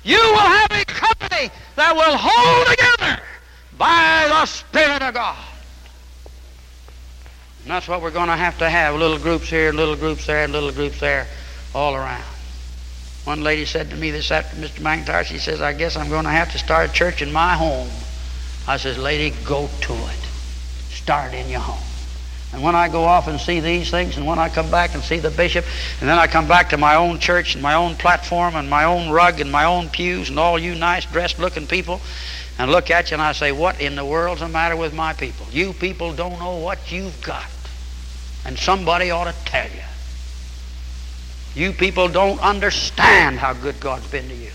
[0.03, 3.21] You will have a company that will hold together
[3.77, 5.37] by the Spirit of God.
[7.63, 10.47] And that's what we're going to have to have little groups here, little groups there,
[10.47, 11.27] little groups there,
[11.73, 12.34] all around.
[13.25, 14.81] One lady said to me this after Mr.
[14.81, 17.55] McIntire, she says, I guess I'm going to have to start a church in my
[17.55, 17.89] home.
[18.67, 20.27] I says, lady, go to it.
[20.89, 21.83] Start in your home.
[22.53, 25.03] And when I go off and see these things, and when I come back and
[25.03, 25.65] see the bishop,
[25.99, 28.83] and then I come back to my own church and my own platform and my
[28.83, 32.01] own rug and my own pews and all you nice dressed looking people,
[32.59, 35.13] and look at you and I say, What in the world's the matter with my
[35.13, 35.47] people?
[35.51, 37.49] You people don't know what you've got.
[38.45, 39.83] And somebody ought to tell you.
[41.55, 44.51] You people don't understand how good God's been to you.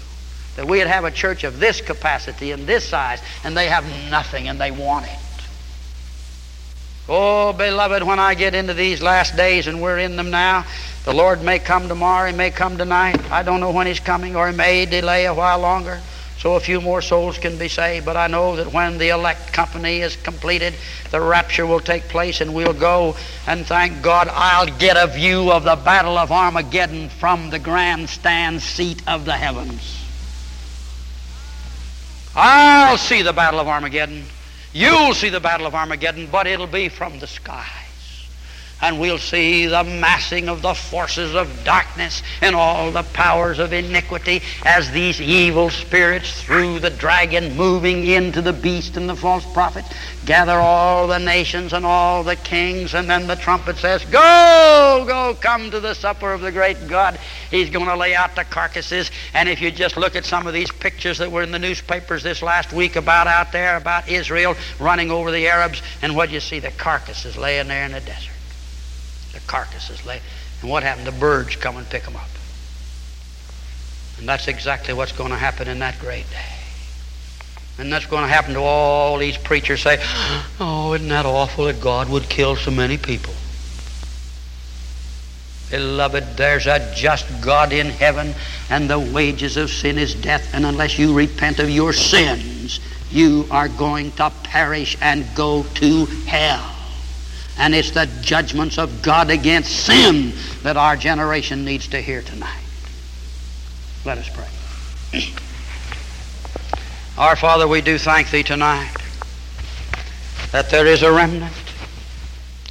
[0.56, 4.48] That we'd have a church of this capacity and this size, and they have nothing
[4.48, 5.18] and they want it.
[7.08, 10.64] Oh, beloved, when I get into these last days, and we're in them now,
[11.04, 13.18] the Lord may come tomorrow, He may come tonight.
[13.32, 16.00] I don't know when He's coming, or He may delay a while longer.
[16.40, 18.06] So a few more souls can be saved.
[18.06, 20.74] But I know that when the elect company is completed,
[21.10, 23.14] the rapture will take place and we'll go.
[23.46, 28.62] And thank God I'll get a view of the Battle of Armageddon from the grandstand
[28.62, 30.02] seat of the heavens.
[32.34, 34.24] I'll see the Battle of Armageddon.
[34.72, 37.79] You'll see the Battle of Armageddon, but it'll be from the sky
[38.80, 43.72] and we'll see the massing of the forces of darkness and all the powers of
[43.72, 49.44] iniquity as these evil spirits through the dragon moving into the beast and the false
[49.52, 49.84] prophet
[50.24, 55.34] gather all the nations and all the kings and then the trumpet says go go
[55.40, 57.18] come to the supper of the great god.
[57.50, 59.10] He's going to lay out the carcasses.
[59.34, 62.22] And if you just look at some of these pictures that were in the newspapers
[62.22, 66.40] this last week about out there about israel running over the arabs and what you
[66.40, 68.29] see the carcasses laying there in the desert
[69.50, 70.20] carcasses lay.
[70.60, 71.08] And what happened?
[71.08, 72.28] The birds come and pick them up.
[74.18, 76.56] And that's exactly what's going to happen in that great day.
[77.78, 79.98] And that's going to happen to all these preachers say,
[80.60, 83.34] oh, isn't that awful that God would kill so many people?
[85.70, 88.34] Beloved, there's a just God in heaven,
[88.68, 92.80] and the wages of sin is death, and unless you repent of your sins,
[93.10, 96.79] you are going to perish and go to hell.
[97.60, 100.32] And it's the judgments of God against sin
[100.62, 102.64] that our generation needs to hear tonight.
[104.06, 104.48] Let us pray.
[107.18, 108.96] Our Father, we do thank Thee tonight
[110.52, 111.52] that there is a remnant,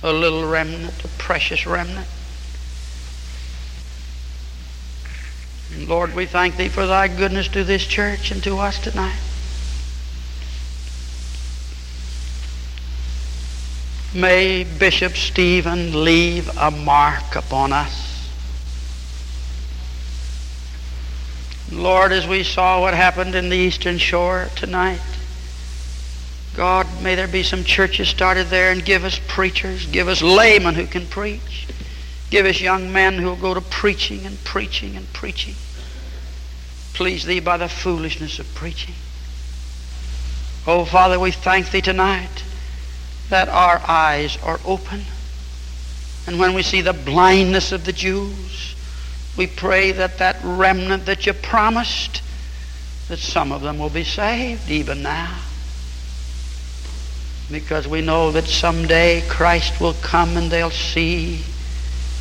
[0.01, 2.07] a little remnant, a precious remnant.
[5.71, 9.19] And Lord, we thank Thee for Thy goodness to this church and to us tonight.
[14.13, 18.27] May Bishop Stephen leave a mark upon us.
[21.71, 25.01] Lord, as we saw what happened in the Eastern Shore tonight,
[26.55, 30.73] God, may there be some churches started there and give us preachers, give us laymen
[30.73, 31.67] who can preach,
[32.31, 35.53] give us young men who will go to preaching and preaching and preaching.
[36.93, 38.95] Please Thee by the foolishness of preaching.
[40.65, 42.43] Oh, Father, we thank Thee tonight
[43.29, 45.01] that our eyes are open.
[46.27, 48.75] And when we see the blindness of the Jews,
[49.37, 52.21] we pray that that remnant that you promised,
[53.07, 55.39] that some of them will be saved even now.
[57.51, 61.41] Because we know that someday Christ will come and they'll see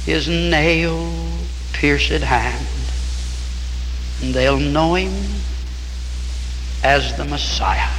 [0.05, 1.13] his nail
[1.75, 2.67] pierced hand.
[4.23, 5.13] And they'll know him
[6.83, 7.98] as the Messiah.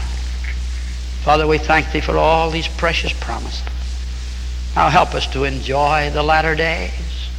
[1.29, 3.61] Father, we thank Thee for all these precious promises.
[4.75, 7.29] Now help us to enjoy the latter days.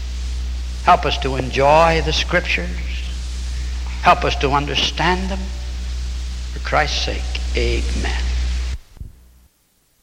[0.85, 2.69] Help us to enjoy the Scriptures.
[4.03, 5.41] Help us to understand them.
[6.53, 8.30] For Christ's sake, amen.